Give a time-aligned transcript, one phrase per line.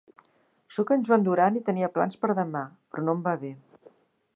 [0.77, 2.65] Soc en Joan Duran i tenia plans per demà,
[2.95, 3.55] però no em va bé.